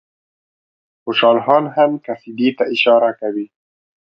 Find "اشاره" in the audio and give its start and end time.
2.73-3.09